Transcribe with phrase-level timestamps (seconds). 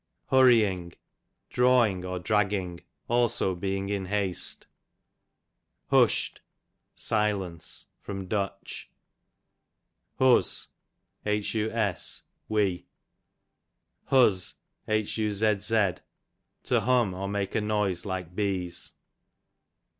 [0.31, 0.93] Hurrying,
[1.51, 4.65] drawing or dragging; also being in haste.
[5.91, 6.41] Husht,
[6.95, 7.85] silence.
[8.03, 8.49] Du.
[10.17, 10.69] Hus,
[11.23, 12.87] we.
[14.09, 14.53] Huzz,
[16.63, 18.93] to hum, or make a noise like bees.